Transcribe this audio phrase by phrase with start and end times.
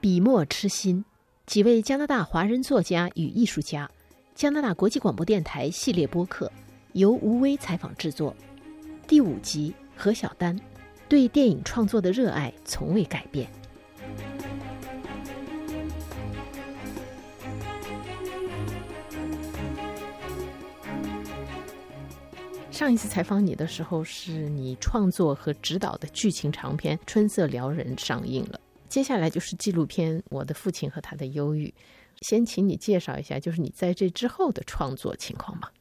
[0.00, 1.04] 笔墨痴心，
[1.44, 3.86] 几位加拿大华人作家与艺术家，
[4.34, 6.50] 加拿大国际广播电台系列播客
[6.94, 8.34] 由吴威采访制作。
[9.06, 10.58] 第五集何小丹
[11.06, 13.46] 对电影创作的热爱从未改变。
[22.70, 28.58] 上一次采访你的时候，是你创作和指导的剧情长片《春色撩人》上映了。
[28.90, 31.68] 接下来就是纪录片《我的父亲和他的忧郁》。
[32.22, 35.72] 先请你介绍一下，就是你在这之后的创作情况吧。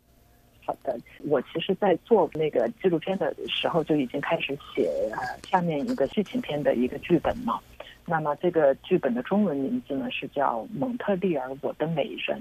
[0.63, 0.95] 好的，
[1.25, 5.17] 我其实，在做那个纪录片的时候，就已经开始写呃
[5.49, 7.59] 下面一个剧情片的一个剧本了。
[8.05, 12.39] 那么，这个剧本的中文名字呢是叫《蒙特利尔我的美人》，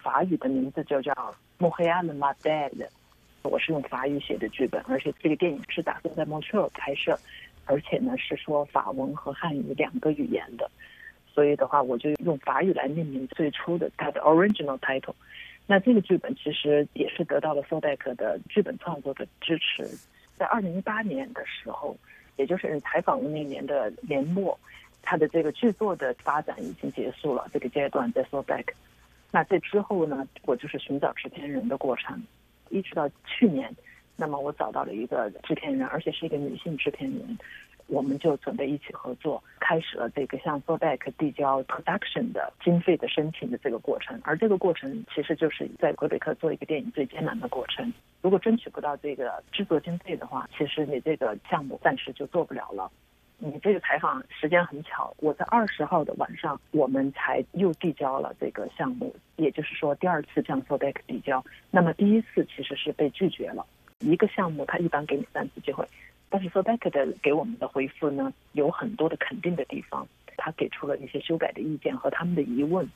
[0.00, 1.12] 法语的名字就叫
[1.58, 2.70] 《莫黑亚的马黛》。
[3.42, 7.18] 我是用法语写的剧本，而且这个电影是打算在蒙特尔拍摄，
[7.66, 10.70] 而且呢是说法文和汉语两个语言的，
[11.26, 15.14] 所以的话我就用法语来命名最初的它的 original title。
[15.66, 19.84] 那这个剧本其实也是得到了 s o d e k 的剧本创作的支持，
[20.36, 21.96] 在二零一八年的时候，
[22.36, 24.58] 也就是采访的那年的年末，
[25.00, 28.74] 他的这个剧作的发展已经结束了这个阶段在 s o d e k
[29.30, 32.22] 那在之后呢，我就是寻找制片人的过程。
[32.70, 33.74] 一直到去年，
[34.16, 37.38] 那么我找到了一个制片人，而且是一个女性制片人，
[37.86, 44.20] 我们就准备一起合作，开始了这个向 s o d e k 递交 production 的经费的申请的这个过程。
[44.24, 47.92] 而这个过程其实就是在魁北克做一个电影最艰难的过程。
[48.22, 52.90] 如果争取不到这个制作经费的话，其实你这个项目暂时就做不了了。
[53.36, 61.44] 你这个采访时间很巧，我在二十号的晚上，我们才又递交了这个项目，也就是说第二次向 s o d e k 递交。
[61.70, 63.66] 那么第一次其实是被拒绝了，
[64.00, 65.86] 一个项目他一般给你三次机会，
[66.28, 72.88] 但是 s o d e k 的给我们的回复呢，有很多的肯定的地方，他给出了一些修改的意见和他们的疑问。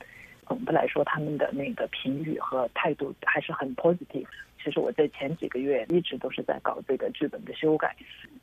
[0.47, 4.27] 总的来说，他们的那个评语和态度还是很 positive。
[4.65, 7.95] 其实我在前几个月一直都是在搞这个剧本的修改，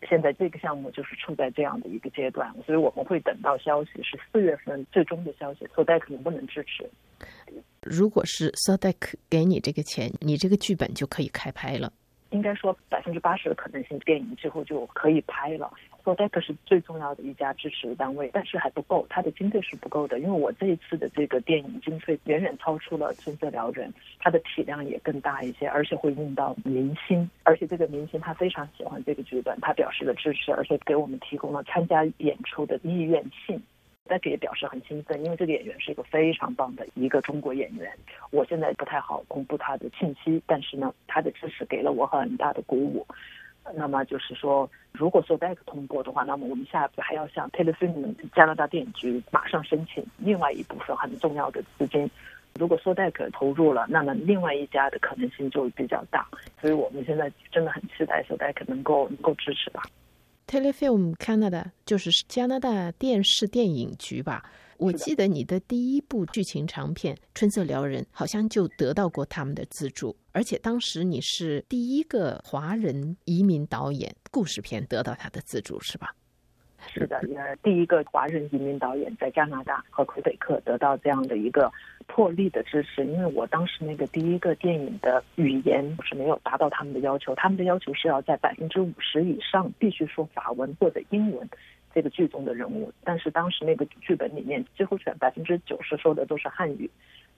[0.07, 6.87] 现在这个项目就是处在这样的一个阶段，所以我们会等到消息是四月份最终的消息 s o d e k 能不能支持？
[7.81, 11.91] 如果是 s o d e k 给你这个钱，你这个剧本就可以开拍了。
[12.31, 15.71] 应该说百分之八十的可能性，电影之后就可以拍了。
[16.03, 20.19] s o d e k 是最重要的一家支持单位，但是还不够，它的经费是不够的。
[20.19, 33.59] 因为我这一次的这个电影经费远远超出了《春色撩人》，它的体量也更大一些，而且会用到明星，而且这个明星他非常喜欢这个剧本，他表示了支持，而且给我们提供了参加演出的意愿信。
[34.07, 37.91] 大家也表示很兴奋，因为这个演员是一个非常棒的一个中国演员。
[38.31, 43.05] 我现在不太好公布他的信息，但是呢，他的支持给了我很大的鼓舞。
[43.73, 52.07] 那么就是说，如果说 Back 通过的话，那么我们下一步还要向 Telefilm 加拿大电影局马上申请另外一部分很重要的资金。
[52.59, 56.27] 如果说 Back 投入了，那么另外一家的可能性就比较大。
[56.61, 59.81] 所以我们现在真的很期待说 Back 能够能够支持吧。
[60.47, 64.43] Telefilm Canada 就是加拿大电视电影局吧？
[64.77, 76.13] 我记得你的第一部剧情长片《春色撩人》好像就得到过他们的资助，而且当时你是第一个华人移民导演故事片得到他的资助，是吧？
[76.91, 81.71] 是的，呃，第一个华人移民导演在加拿大和魁北克得到这样的一个
[82.07, 86.15] 破例的支持，因为我当时那个第一个电影的语言是。
[86.15, 88.07] 没有达到他们的要求，他们的要求是。
[88.07, 91.49] 要在百分之五十以上必须说法文或者英文，
[91.93, 93.29] 这个剧中的人物，但是。
[93.29, 96.47] 当时那个剧本里面几乎全百分之九十说的都是。
[96.47, 96.89] 汉语，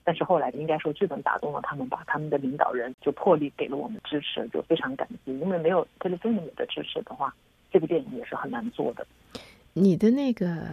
[0.03, 0.23] 但是。
[0.23, 7.33] 后来应该说剧本打动了他们把，他们的领导人就破例给了我们支持，就非常感激，因为没有 e e f i l m 的支持的话。
[7.71, 9.05] 这个电影也是很难做的。
[9.73, 10.67] 你的那个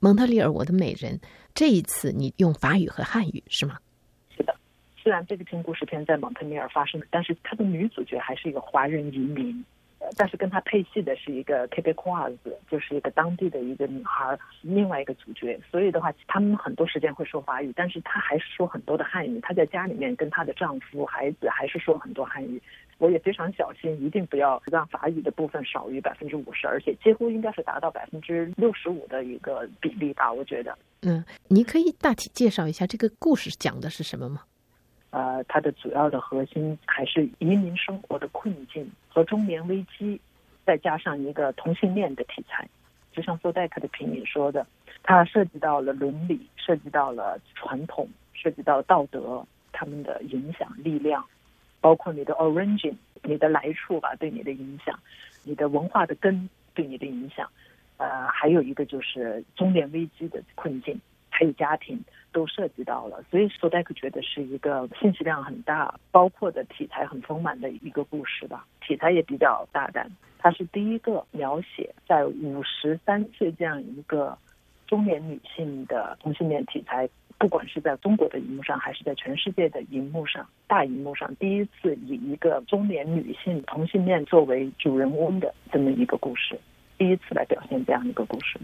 [0.00, 1.20] 蒙特利尔，我的美人，
[1.54, 3.78] 这一次你用法语和汉语是吗？
[4.36, 4.54] 是的。
[4.96, 9.64] 虽然这个听故事片在蒙特利尔发生，但是它的女主角还是一个华人移民。
[10.16, 15.58] 但是跟她配戏的是一个 k b 库 q 子，就是一个当地的一个女孩，另外一个主角。
[15.70, 19.38] 所以的话，他们很多时间会说法语，但是她还是说很多的汉语。
[19.40, 22.60] 她在家里面跟她的丈夫、孩子还是说很多汉语。
[23.02, 30.32] 我也非常小心，一定不要让法语的部分少于百分之五十，而且几乎应该是达到百分之六十五的一个比例吧。
[30.32, 34.42] 我觉得，嗯，你可以大体介绍一下这个故事讲的是什么吗？
[35.10, 40.20] 呃，它的主要的核心还是移民生活的困境和中年危机，
[40.64, 42.68] 再加上一个同性恋的题材。
[43.12, 44.64] 就像做代克的评语说的，
[45.02, 51.24] 它涉及到了伦理，涉及到了传统，涉及到道德，他们的影响力量，
[51.82, 54.98] 包括你的 origin，你的来处吧，对你的影响，
[55.44, 57.46] 你的文化的根对你的影响。
[57.98, 60.98] 呃，还有一个就是中年危机的困境，
[61.28, 62.02] 还有家庭
[62.32, 70.10] 都涉及到了，所以索代克觉得是一个信息量很大，包括的题材很丰满的一个故事吧，题材也比较大胆。
[70.38, 74.36] 它是第一个描写在五十三岁这样一个
[74.88, 77.08] 中年女性的同性恋题材，
[77.42, 86.56] 不管是在中国的荧幕上，还是在全世界的荧幕上，大荧幕上，第一次以一个中年女性同性恋作为主人翁的这么一个故事。
[86.96, 88.60] 第一次来表现这样一个故事。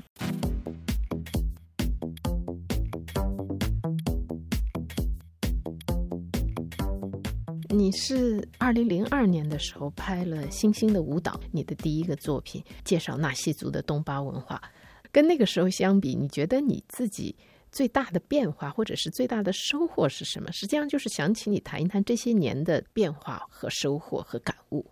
[7.69, 14.63] 你是二零零二年的时候拍了《星星的舞蹈》，你的第一个作品，介绍纳西族的东巴文化。
[15.11, 17.35] 跟那个时候相比，你觉得你自己
[17.71, 20.51] 最大的变化，或者是最大的收获是什么？
[20.53, 24.85] 实际上就是想请你谈一谈这些年的变化和收获和感悟。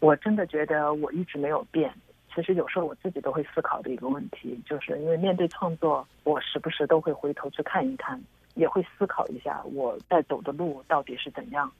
[0.00, 1.92] 我真的觉得我一直没有变。
[2.34, 8.20] 其实有时候我自己都会思考的一个问题，就是因为面对创作，我时不时都会回头去看一看，
[8.54, 11.70] 也会思考一下我在走的路到底是怎样。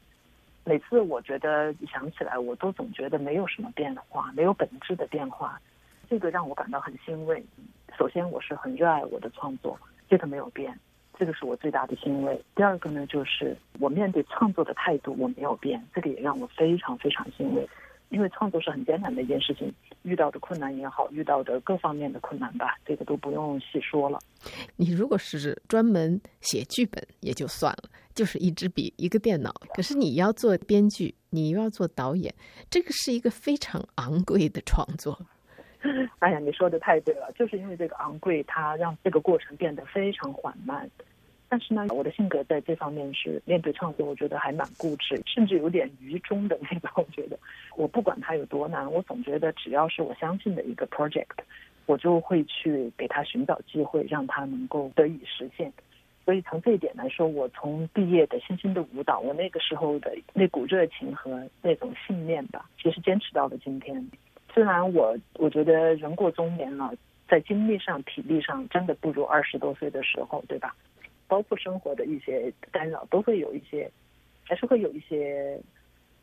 [0.63, 5.61] 每次我觉得想起来，我都总觉得没有什么变化，没有本质的变化，
[6.09, 7.45] 这个让我感到很欣慰。
[7.99, 9.77] 首先，我是很热爱我的创作，
[10.09, 10.79] 这个没有变，
[11.19, 12.41] 这个是我最大的欣慰。
[12.55, 17.69] 第二个呢，就是我面对创作的态度我没有变，这个也让我非常非常欣慰。
[18.11, 19.73] 因为创作是很艰难的一件事情，
[20.03, 24.21] 遇到的困难也好，遇到的各方面的困难吧，这个都不用细说了。
[24.77, 29.53] 你如果是专门写剧本也就算了，就是一支笔一个电脑。
[29.75, 32.33] 可是你要做编剧，你又要做导演，
[32.71, 35.19] 这个是一个非常昂贵的创作。
[36.21, 40.89] 哎呀，你说的太对了，就是因为这个昂贵，它让这个过程变得非常缓慢。
[41.49, 46.91] 但是呢，我的性格在这方面是面对创作，我觉得还蛮固执，甚至有点愚忠的那种。
[46.97, 47.39] 我觉得，
[47.77, 51.37] 我不管它有多难，我总觉得只要是我相信的一个 project，
[51.87, 55.73] 我就会去给他寻找机会，让他能够得以实现。
[56.25, 64.05] 所以从这一点来说，我从毕业的《星星的舞蹈》，我那个时候的那股热情和那种信念吧，其实坚持到了今天。
[64.55, 66.95] 虽然我我觉得人过中年了，
[67.29, 70.75] 在精力上、体力上真的不如二十多岁的时候，对吧？
[71.27, 73.91] 包括生活的一些干扰，都会有一些，
[74.45, 75.59] 还是会有一些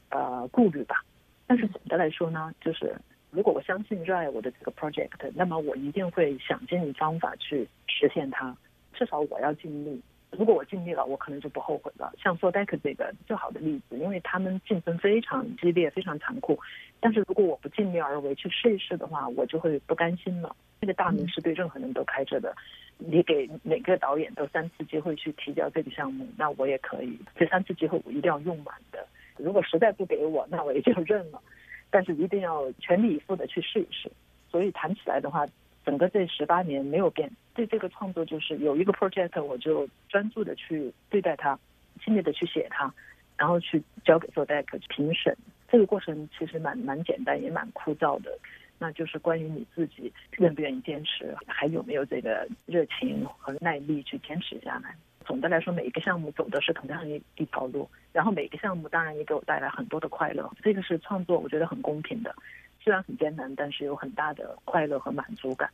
[0.10, 1.04] 呃顾虑吧。
[1.45, 2.95] 但是总的来说呢，就是
[3.31, 8.56] 如果我相信热爱我的这个 project，那么我一定会想尽方法去实现它。
[8.94, 10.01] 至少我要尽力。
[10.31, 12.13] 如果我尽力了，我可能就不后悔了。
[12.18, 16.57] 像 Sodec 这个最好的例子，因为他们竞争非常激烈，非常残酷。
[17.01, 20.56] 但是如果我不尽力而为去试一试的话，我就会不甘心了。
[20.80, 22.56] 这个大门是对任何人都开着的。
[22.98, 27.19] 你给每个导演都三次机会去提交这个项目，那我也可以。
[27.36, 29.06] 这三次机会我一定要用满的。
[29.38, 31.42] 如果实在不给我，那我也就认了。
[31.89, 34.10] 但是一定要全力以赴的去试一试。
[34.50, 35.45] 所以谈起来的话。
[35.86, 41.57] 整个这十八年没有变，对这个创作就是有一个 project，我就专注的去对待它，
[42.04, 42.94] 尽力的去写它，
[43.38, 45.36] 然后去交给做 deck 评审。
[45.68, 48.38] 这个过程其实蛮蛮简单，也蛮枯燥的。
[48.78, 54.95] 那就是关于你自己愿不愿意坚持，还有没有这个热情和耐力去坚持下来。
[55.24, 60.51] 总的来说，每一个项目走的是同样一一条路，然后每个项目当然也给我带来很多的快乐。
[60.63, 62.36] 这个是创作，我觉得很公平的。
[62.83, 65.69] 虽然很艰难，但是有很大的快乐和满足感。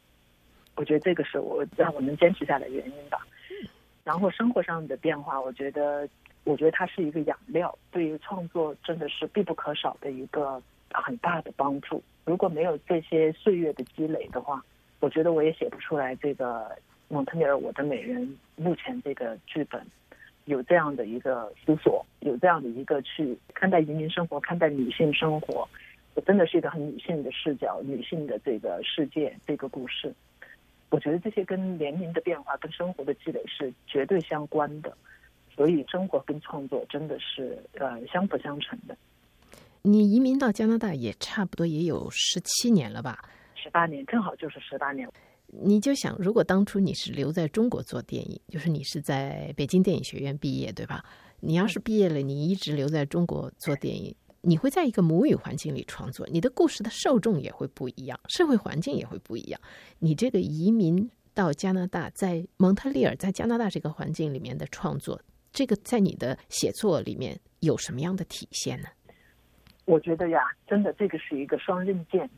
[0.76, 3.26] 我觉得这个是我让我能坚持下来的原因吧。
[4.04, 6.08] 然后生活上的变化，我觉得，
[6.44, 10.62] 我觉得它是一个养料，对于创作真的是必不可少的一个
[10.94, 12.02] 很大的帮助。
[12.26, 14.64] 如果没有这些岁月的积累的话，
[15.00, 16.72] 我觉得我也写不出来这个
[17.08, 19.86] 蒙特尼尔我的美人目前这个剧本。
[20.46, 25.68] 有这样的一个思索，有这样的一个去看待移民生活，看待女性生活。
[26.22, 30.14] 真的是一个很女性的视角，女性的这个世界，这个故事，
[30.90, 34.96] 我觉得这些跟年龄的变化、跟生活的积累是绝对相关的，
[35.56, 38.98] 所以生活跟创作真的是呃相辅相成的。
[39.84, 43.24] 你移民到加拿大也差不多也有十七年了吧？
[43.56, 45.08] 十八年，正好就是十八年。
[45.48, 51.06] 你就想，如果当初你是留在中国做电影，就是你是在北京电影学院毕业，对吧？
[51.40, 54.14] 你要是毕业了，你一直留在中国做电影。
[54.42, 59.60] 你会在一个母语环境里创作，你的故事的受众也会不一样，社会环境也会不一样。
[60.00, 65.20] 你这个移民到加拿大，在蒙特利尔，在加拿大这个环境里面的创作，
[65.52, 68.88] 这个在你的写作里面有什么样的体现呢？
[69.86, 72.30] 我觉得呀，真的这个是一个双刃剑。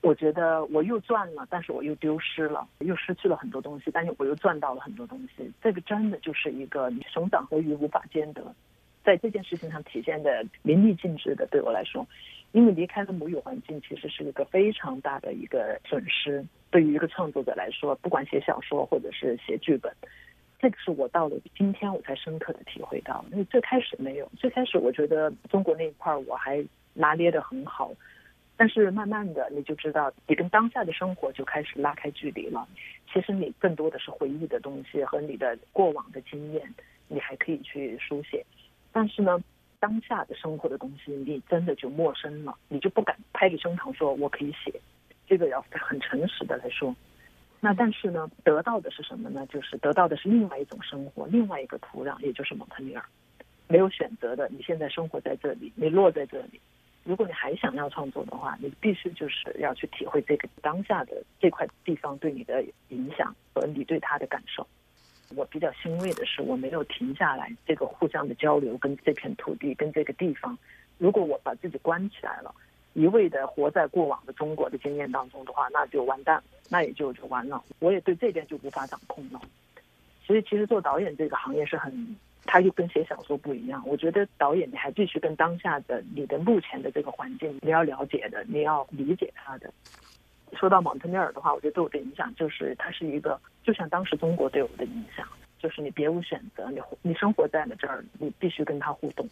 [0.00, 5.50] 我觉得我又赚了，但是我又丢失了，又失去了很多东西，但是我又赚到了很多东西。
[5.62, 8.54] 这个真的就是一个熊掌和鱼无法兼得。
[9.04, 12.06] 在这件事情上体现的淋漓尽致的，对我来说，
[12.52, 16.44] 因为离开了母语环境，其实是一个非常大的一个损失。
[16.70, 19.92] 对于一个创作者来说，不管写小说或者是写剧本，
[20.58, 23.24] 这个是我到了今天我才深刻的体会到。
[23.30, 27.92] 因为最开始没有，最开始我觉得中国那一块我还拿捏的很好，
[28.56, 32.66] 但是慢慢的你就知道，你跟当下的生活就开始拉开距离了。
[33.12, 36.74] 其实你更多的是回忆的东西和你的过往的经验，
[37.06, 38.44] 你还可以去书写，
[38.94, 39.38] 但是呢。
[39.80, 44.72] 当下的生活的东西，你真的就陌生了，你就不敢拍着胸膛说我可以写，
[45.26, 46.96] 这个要很诚实的来说。
[47.60, 49.46] 那但是呢，得到的是什么呢？
[49.48, 53.04] 就是得到的是另外一种生活，另外一个土壤，也就是蒙特利尔。
[53.68, 56.58] 没有选择的，你现在生活在这里，你落在这里。
[57.02, 64.66] 如果你还想要创作的话，你必须就是要去体会这个当下的这块地方对你的影响和你对它的感受。
[65.34, 70.56] 我比较欣慰的是，我没有停下来这个互相的交流，跟这片土地，跟这个地方。
[70.98, 72.54] 如果我把自己关起来了，
[72.92, 77.62] 一味的活在过往的中国的经验当中的话，那就完蛋，那也就就完了。
[77.80, 79.40] 我也对这边就无法掌控了。
[80.24, 83.82] 所以，其实做导演这个行业是很，它又跟写小说不一样。
[83.84, 89.68] 我觉得导演你还必须跟当下的你的目前的这个环境你要了解的，你要理解它的。
[90.52, 95.26] 说到蒙特利尔的话，我觉得对我的影响就是它是一个，就像当时中国对我的影响，
[95.58, 99.28] 就是你别无选择，你你生活在了这儿，你必须跟他互动，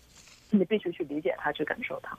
[0.50, 2.18] 你必须去理解他，去感受他。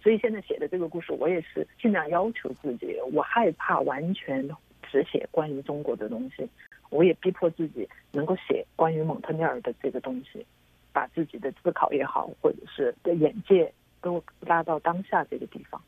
[0.00, 4.48] 所以现在写的这个故事，我也是尽量要求自己，我害怕完全
[4.90, 6.48] 只写关于中国的东西，
[6.90, 10.46] 我也逼迫自己能够写关于蒙特利尔的这个东西，
[10.92, 15.82] 把自己的思考也好，或者是的眼界都拉到当下这个地方。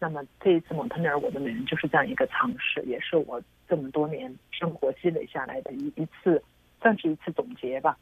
[0.00, 6.42] 那么这一次蒙特利尔我的美人就是这样一个尝试，也是我这么多年生活积累下来的一一次，
[6.80, 7.96] 算是一次总结吧。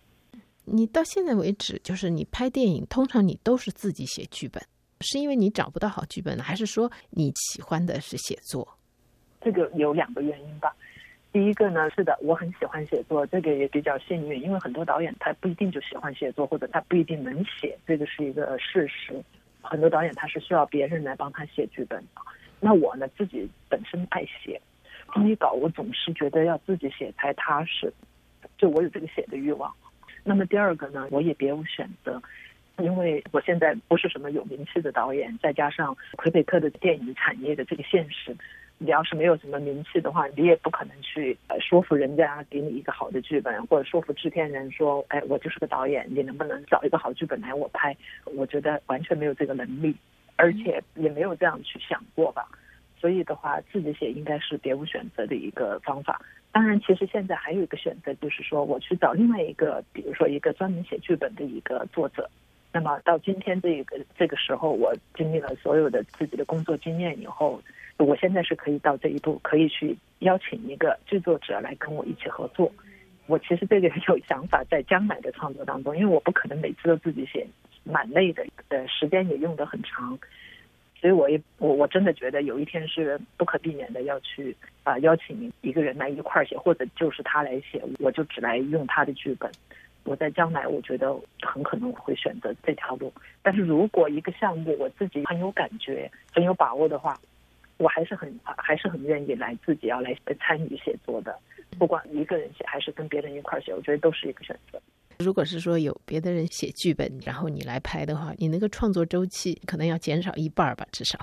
[0.64, 4.62] 你到现在为止，就是你拍电影，通常你都是自己写剧本，
[5.00, 8.68] 是因为你找不到好剧本呢，还是说你喜欢的是写作？
[9.40, 10.74] 这个有两个原因吧。
[11.32, 19.22] 第一个呢，是的，我很喜欢写作，这个也比较幸运，因为很多导演他不一定就喜欢写作，或者他不一定能写，这个是一个事实。
[19.70, 22.22] 很多导演他是需要别人来帮他写剧本的，
[22.58, 24.58] 那我呢自己本身爱写，
[25.12, 27.92] 第一稿我总是觉得要自己写才踏实，
[28.56, 29.70] 就我有这个写的欲望。
[30.24, 32.20] 那么第二个呢，我也别无选择，
[32.78, 38.34] 因为我现在不是什么有名气的导演，再加上魁北克的电影产业的这个现实。
[38.80, 47.96] 你要是没有什么名气的话，你也不可能去呃说服人家给你一个好的剧本，或者说服制片人说，哎，我就是个导演，你能不能找一个好剧本来我拍？
[48.36, 49.92] 我觉得完全没有这个能力，
[50.36, 52.48] 而且也没有这样去想过吧。
[53.00, 56.20] 所以的话，自己写应该是别无选择的一个方法。
[56.52, 62.30] 当然，其实现在还有一个选择，就是说我去找另外一个，比如说一个专门写剧本的一个作者。
[62.72, 67.60] 那么到今天这个这个时候，我经历了所有的自己的工作经验以后。
[67.98, 72.70] 我现在是可以到这一步，可以去邀请一个制作者来跟我一起合作。
[73.26, 77.46] 我其实这个有想法，在将来的创作当中，因为我不可能每次都自己写，
[77.84, 80.18] 蛮累的，呃，时间也用得很长。
[81.00, 89.50] 所以我也我我真的觉得有一天是不可避免的要去啊邀请一个人来一块儿写，或者就是他来写，我就只来用他的剧本。
[90.04, 93.12] 我在将来我觉得很可能我会选择这条路。
[93.42, 97.14] 但是如果一个项目我自己很有感觉、很有把握的话，
[97.78, 101.36] 我还是很还是很愿意来自己要来参与写作的，
[101.78, 104.80] 不管一个人写还是跟别人一块儿写，我觉得都是一个选择。
[105.18, 111.18] 如果是说有别的人写剧本，然后你来拍的话，你那个创作周期可能要减少一半吧，至少。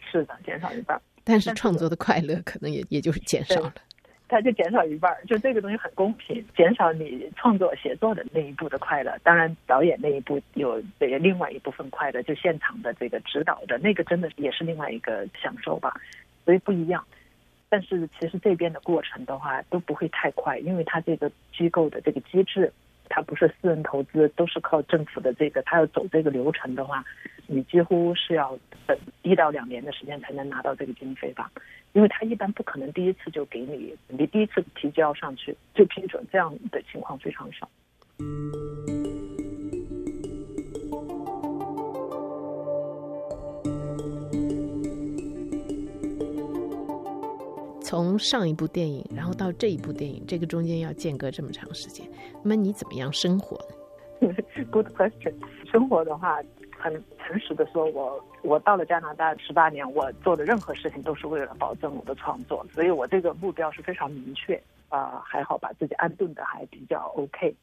[0.00, 1.00] 是的，减少一半。
[1.24, 3.74] 但是创作的快乐可能也也就是减少了。
[4.32, 9.14] 它就减少一半儿，就这个东西很公平，减少你创作写作的那一步的快乐。
[9.22, 15.92] 当然，导演那一步有另外一部分快乐，就现场的这个指导的那个，真的也是另外一个享受吧。
[16.46, 17.04] 所以不一样。
[17.68, 22.72] 但是其实这边的过程的话都不会太快，因为它这个机构的这个机制，
[23.14, 27.04] 它不是私人投资，都是靠政府的这个，它要走这个流程的话，
[27.46, 31.50] 你几乎是要等一到两年的时间才能拿到这个经费吧。
[31.92, 37.68] 因为他一般不可能第一次就给你，你第一次提交上去就批准，这样的情况非常少。
[47.92, 52.08] 从上一部电影，然后到这一部电影，这个中间要间隔这么长时间，
[52.42, 53.54] 那么你怎么样生活
[54.18, 54.34] 呢？
[54.72, 55.34] Good question。
[55.70, 56.40] 生活的话。
[56.78, 56.92] 很
[57.24, 67.54] 诚实的说，我我到了加拿大十八年，我做的任何事情都是为了保证我的创作，所以我这个目标是非常明确啊，还好把自己安顿的还比较 OK。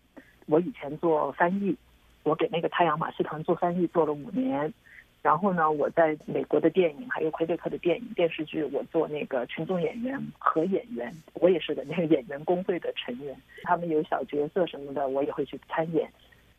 [0.45, 1.75] 我以前做翻译，
[2.23, 4.73] 我给那个太阳马戏团做翻译做了五年，
[5.21, 13.35] 然后呢，我在美国的电影，还有魁北克的电影、电视剧，我做那个群众演员和演员，我也是的那个演员工会的成员。
[13.63, 16.09] 他们有小角色什么的，我也会去参演。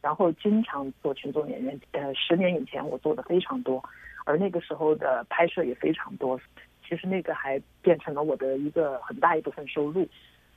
[0.03, 3.83] 然后经常做群众演员，呃，十年以前我做的非常多，
[4.27, 6.39] 而那个时候的拍摄也非常多。
[6.87, 10.07] 其实那个还变成了我的一个很大一部分收入。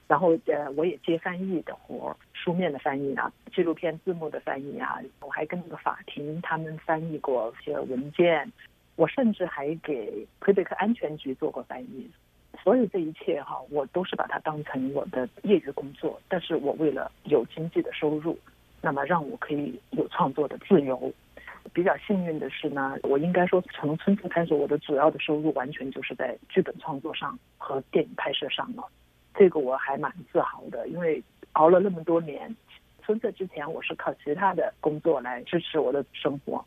[0.08, 8.52] 然后呃，我也接翻译的活，书面的翻译啊，纪录片字幕的翻译啊，我还跟那个法庭他们翻译过一些文件，
[8.96, 12.10] 我甚至还给魁北克安全局做过翻译。
[12.62, 18.38] 所有这一切哈，我都是把它当成我的业余工作，但是我为了有经济的收入，
[18.82, 21.12] 那么让我可以有创作的自由。
[21.74, 28.88] 比较幸运的是呢，我应该说从村子开始，我的主要的收入完全就是在剧本创作上和电影拍摄上了。
[29.36, 31.22] 这个我还蛮自豪的，因为
[31.54, 32.56] 熬了那么多年，
[33.02, 36.64] 春色之前我是靠其他的工作来支持我的生活，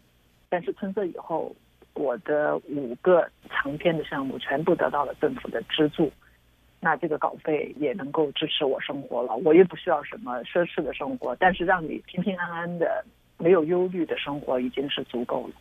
[0.49, 1.54] 但是春色以后，
[1.94, 6.12] 我的五个长篇的项目全部得到了政府的资助，
[6.80, 13.04] 那这个稿费也能够支持我生活了，我也不需要什么奢侈的生活，但是让你平平安安的、
[13.38, 15.54] 没有忧虑的生活已经是足够了。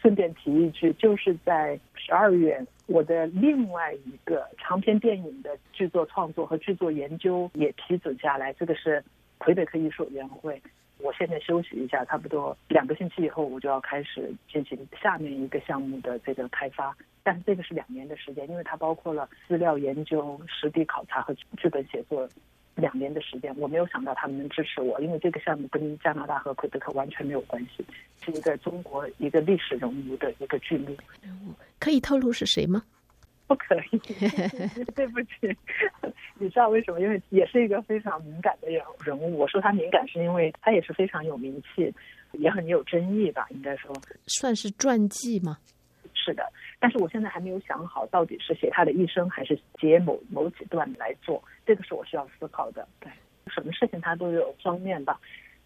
[0.00, 9.02] 顺便提一句，就是在十二月，我的另外一个长篇电影的制作创作和制作研究也批准下来，这个是
[9.38, 10.60] 魁北克艺术委员会。
[11.00, 16.96] 我现在休息一下，差不多两个星期以后，我就要开始进行下面一个项目的这个开发。
[17.22, 22.28] 但是这个是两年的时间，因为它包括了资料研究、实地考察和剧本写作。
[22.78, 27.84] 两年的时间，我没有想到他们能支持我，因为这个项目跟加拿大和魁北克完全没有关系，
[28.24, 30.96] 是一个中国一个历史人物的一个剧目。
[31.20, 32.82] 人物可以透露是谁吗？
[33.48, 33.98] 不可以，
[34.94, 35.56] 对不起。
[36.38, 37.00] 你知道为什么？
[37.00, 39.38] 因为也是一个非常敏感的人人物。
[39.38, 41.92] 我说他敏感，是因为他也是非常有名气，
[42.32, 43.46] 也很有争议吧？
[43.50, 43.90] 应该说
[44.26, 45.58] 算是传记吗？
[46.28, 46.44] 是的。
[46.78, 52.86] 但是我现在还没有想好，到底是写他的一生，还是写某某几段来做，这个是我需要思考的。
[53.00, 53.10] 对，
[53.46, 55.18] 什么事情他都有双面吧。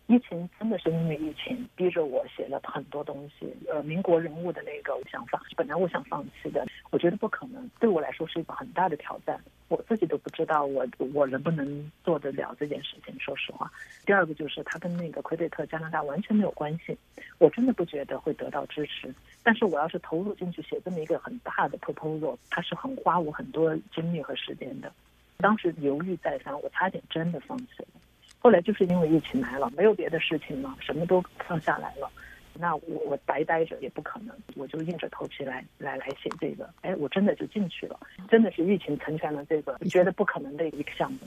[0.07, 3.53] 疫情真的是因为疫情逼着我写了很多东西。
[3.69, 9.41] 呃，民国人物的那个想法，本来我想放弃的，我觉得不可能，对我来说是一个很大的挑战。
[9.73, 13.19] 我自己都不知道我我能不能做得了这件事情。
[13.19, 13.73] 说实话，
[14.05, 16.95] 第二个就是他跟那个魁北克加拿大完全没有关系，
[17.39, 19.11] 我真的不觉得会得到支持。
[19.43, 24.93] 但是我要是投入进去写这么一个很大的 proposal，它是很花我很多精力和时间的。
[25.39, 27.89] 当时犹豫再三，我差点真的放弃了。
[28.39, 32.11] 后来就是因为疫情来了，没有别的事情了，什么都放下来了。
[32.59, 36.69] 那我我白待着也不可能，我就硬着头皮来来来写这个。
[36.83, 37.99] 哎，我真的就进去了，
[38.31, 41.19] 真的是疫情成全了这个觉得不可能的一个项目。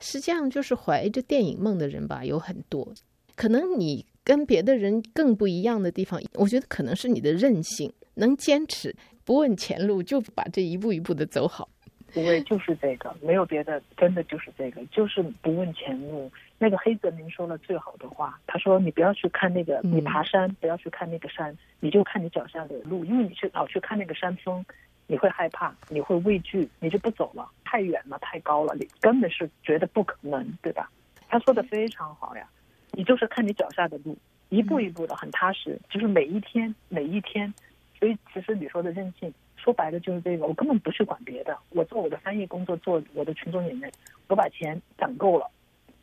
[0.00, 2.92] 实际上，就是怀着电影梦的人吧，有很多。
[3.36, 11.68] 可能你跟别的人更不一样的地方，我觉得可能是你的韧性，能坚持，不问前路，就把这一步一步的走好。
[12.12, 16.30] 不为就是这个，没有别的，真的就是这个，就是不问前路。
[16.58, 24.64] 那个黑泽明说了最好的话，他说：“你不要去看那个，你爬山不要去看那个山，你就看你脚下的路，因为你去老去看那个山峰，
[25.06, 30.90] 你会害怕，你会畏惧，你就不走了，太远了，太高了，你根本是觉得不可能，对吧？”
[31.28, 32.48] 他说的非常好呀，
[32.92, 34.16] 你就是看你脚下的路，
[34.48, 37.52] 一步一步的很踏实，就是每一天每一天。
[37.98, 39.32] 所以其实你说的任性。
[39.56, 43.90] 说白了就是这个，我根本不去管别的，我做我的翻译工作，做我的群众演员，
[44.28, 45.50] 我把钱攒够了，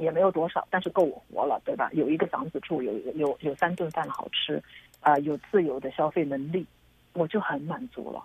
[0.01, 1.89] 也没有多少，但是够我活了，对吧？
[1.93, 4.61] 有一个房子住，有有有三顿饭好吃，
[4.99, 6.65] 啊，有自由的消费能力，
[7.13, 8.23] 我就很满足了。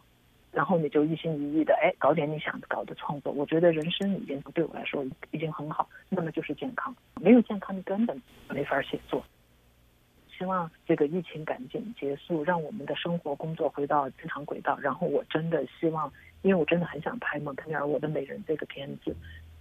[0.53, 5.87] 然后你就一心一意的，哎，搞点你想搞的创作，我觉得人生已经对我来说已经很好。
[6.09, 9.23] 那么就是健康，没有健康，你根本没法写作。
[10.39, 14.79] 希望这个疫情赶紧结束，让我们的生活工作回到正常轨道。
[14.79, 16.11] 然后我真的希望，
[16.41, 19.15] 因为我真的很想拍《蒙特尼尔我的美人》这个片子。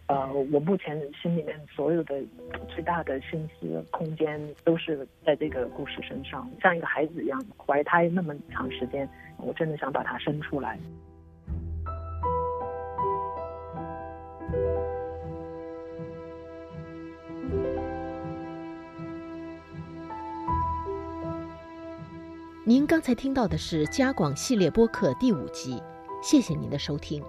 [0.08, 2.22] 呃，我目前心里面所有的
[2.68, 10.78] 最大的心思空间都是在这个故事身上，像一个孩子一样怀胎那么长时间，我真的想把它生出来。
[22.64, 25.82] 您刚才听到的是《加广系列播客》第五集，
[26.22, 27.24] 谢谢您的收听。